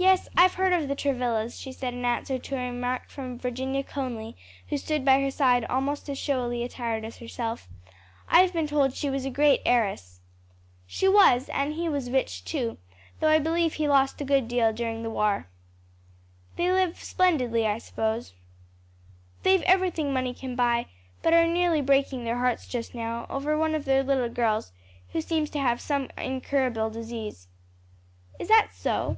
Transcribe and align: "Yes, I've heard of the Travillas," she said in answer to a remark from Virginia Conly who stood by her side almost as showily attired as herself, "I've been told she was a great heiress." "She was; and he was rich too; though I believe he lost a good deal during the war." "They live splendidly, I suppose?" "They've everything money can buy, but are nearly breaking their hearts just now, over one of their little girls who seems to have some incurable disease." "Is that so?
"Yes, 0.00 0.28
I've 0.36 0.54
heard 0.54 0.72
of 0.72 0.86
the 0.86 0.94
Travillas," 0.94 1.58
she 1.60 1.72
said 1.72 1.92
in 1.92 2.04
answer 2.04 2.38
to 2.38 2.54
a 2.56 2.66
remark 2.70 3.10
from 3.10 3.36
Virginia 3.36 3.82
Conly 3.82 4.36
who 4.68 4.78
stood 4.78 5.04
by 5.04 5.20
her 5.20 5.30
side 5.32 5.64
almost 5.64 6.08
as 6.08 6.16
showily 6.16 6.62
attired 6.62 7.04
as 7.04 7.16
herself, 7.18 7.66
"I've 8.28 8.52
been 8.52 8.68
told 8.68 8.94
she 8.94 9.10
was 9.10 9.24
a 9.24 9.30
great 9.30 9.60
heiress." 9.66 10.20
"She 10.86 11.08
was; 11.08 11.48
and 11.48 11.72
he 11.74 11.88
was 11.88 12.12
rich 12.12 12.44
too; 12.44 12.78
though 13.18 13.26
I 13.28 13.40
believe 13.40 13.74
he 13.74 13.88
lost 13.88 14.20
a 14.20 14.24
good 14.24 14.46
deal 14.46 14.72
during 14.72 15.02
the 15.02 15.10
war." 15.10 15.48
"They 16.54 16.70
live 16.70 17.02
splendidly, 17.02 17.66
I 17.66 17.78
suppose?" 17.78 18.34
"They've 19.42 19.62
everything 19.62 20.12
money 20.12 20.32
can 20.32 20.54
buy, 20.54 20.86
but 21.22 21.32
are 21.32 21.44
nearly 21.48 21.80
breaking 21.82 22.22
their 22.22 22.38
hearts 22.38 22.68
just 22.68 22.94
now, 22.94 23.26
over 23.28 23.58
one 23.58 23.74
of 23.74 23.84
their 23.84 24.04
little 24.04 24.28
girls 24.28 24.70
who 25.12 25.20
seems 25.20 25.50
to 25.50 25.58
have 25.58 25.80
some 25.80 26.08
incurable 26.16 26.88
disease." 26.88 27.48
"Is 28.38 28.46
that 28.46 28.68
so? 28.72 29.16